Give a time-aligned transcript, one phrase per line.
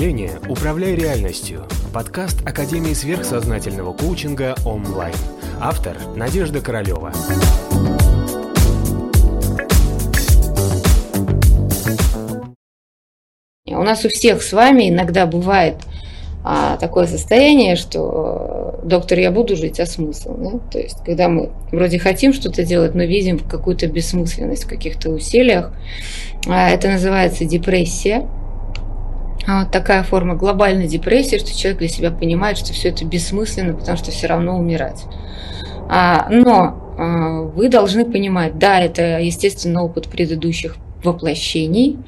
[0.00, 5.12] мышления «Управляй реальностью»– подкаст Академии сверхсознательного коучинга онлайн.
[5.60, 7.12] Автор– Надежда Королева.
[13.66, 15.74] У нас у всех с вами иногда бывает
[16.42, 20.34] а, такое состояние, что доктор, я буду жить, а смысл?
[20.34, 20.58] Да?
[20.72, 25.74] То есть, когда мы вроде хотим что-то делать, но видим какую-то бессмысленность в каких-то усилиях,
[26.48, 28.26] а, это называется депрессия.
[29.46, 33.96] А, такая форма глобальной депрессии, что человек для себя понимает, что все это бессмысленно, потому
[33.96, 35.04] что все равно умирать.
[35.88, 41.98] А, но а, вы должны понимать, да, это, естественно, опыт предыдущих воплощений,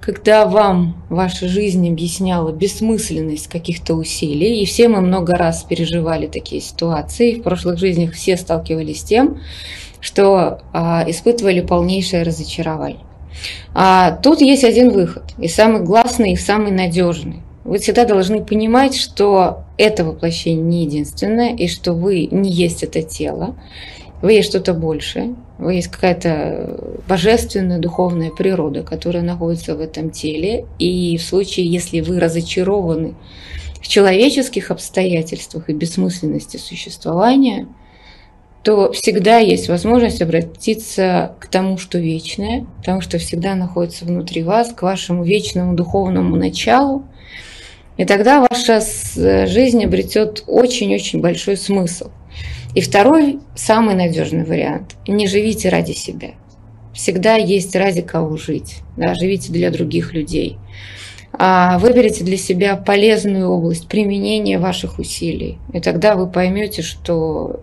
[0.00, 6.62] когда вам ваша жизнь объясняла бессмысленность каких-то усилий, и все мы много раз переживали такие
[6.62, 9.40] ситуации, в прошлых жизнях все сталкивались с тем,
[10.00, 10.62] что
[11.06, 13.04] испытывали полнейшее разочарование.
[13.74, 17.42] А тут есть один выход, и самый гласный, и самый надежный.
[17.64, 23.02] Вы всегда должны понимать, что это воплощение не единственное, и что вы не есть это
[23.02, 23.54] тело,
[24.22, 30.66] вы есть что-то большее, вы есть какая-то божественная духовная природа, которая находится в этом теле.
[30.78, 33.14] И в случае, если вы разочарованы
[33.80, 37.66] в человеческих обстоятельствах и бессмысленности существования,
[38.62, 44.72] то всегда есть возможность обратиться к тому, что вечное, потому что всегда находится внутри вас,
[44.72, 47.04] к вашему вечному духовному началу.
[47.96, 48.80] И тогда ваша
[49.46, 52.10] жизнь обретет очень-очень большой смысл.
[52.74, 54.96] И второй, самый надежный вариант.
[55.08, 56.30] Не живите ради себя.
[56.94, 58.76] Всегда есть ради кого жить.
[58.96, 60.58] Да, живите для других людей.
[61.32, 65.58] А выберите для себя полезную область применения ваших усилий.
[65.72, 67.60] И тогда вы поймете, что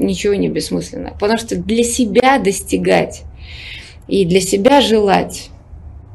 [0.00, 1.12] ничего не бессмысленно.
[1.18, 3.22] Потому что для себя достигать
[4.08, 5.50] и для себя желать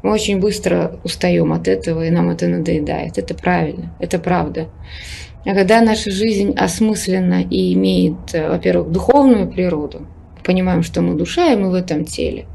[0.02, 3.18] мы очень быстро устаем от этого, и нам это надоедает.
[3.18, 4.68] Это правильно, это правда.
[5.44, 10.06] А когда наша жизнь осмыслена и имеет, во-первых, духовную природу,
[10.44, 12.46] понимаем, что мы душа, и мы в этом теле.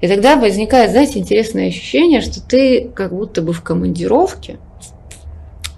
[0.00, 4.58] И тогда возникает, знаете, интересное ощущение, что ты как будто бы в командировке,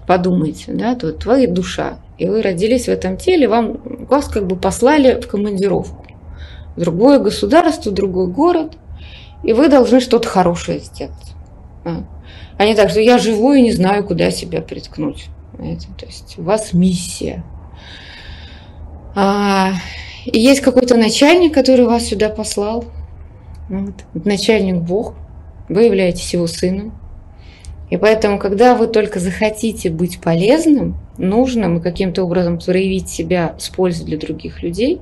[0.09, 4.55] подумайте, да, то твоя душа, и вы родились в этом теле, вам, вас как бы
[4.55, 6.03] послали в командировку
[6.75, 8.73] в другое государство, в другой город,
[9.43, 11.13] и вы должны что-то хорошее сделать.
[11.85, 12.05] А,
[12.57, 15.27] а не так, что я живу и не знаю, куда себя приткнуть.
[15.51, 15.89] Понимаете?
[15.95, 17.43] То есть у вас миссия.
[19.13, 19.73] А,
[20.25, 22.85] есть какой-то начальник, который вас сюда послал.
[23.69, 23.93] Вот.
[24.25, 25.13] Начальник Бог.
[25.69, 26.93] Вы являетесь его сыном.
[27.89, 33.69] И поэтому, когда вы только захотите быть полезным, нужным и каким-то образом проявить себя с
[33.69, 35.01] пользой для других людей,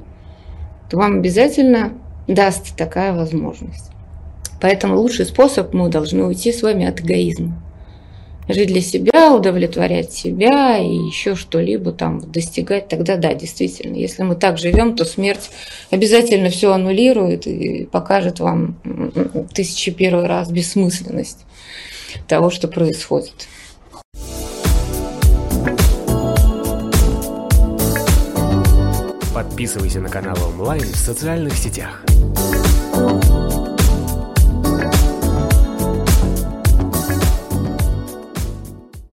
[0.89, 1.93] то вам обязательно
[2.27, 3.91] даст такая возможность.
[4.61, 7.61] Поэтому лучший способ мы должны уйти с вами от эгоизма.
[8.47, 14.35] Жить для себя, удовлетворять себя и еще что-либо там достигать, тогда да, действительно, если мы
[14.35, 15.49] так живем, то смерть
[15.91, 18.77] обязательно все аннулирует и покажет вам
[19.53, 21.39] тысячи первый раз бессмысленность
[22.27, 23.47] того, что происходит.
[29.33, 32.03] Подписывайся на канал онлайн в социальных сетях.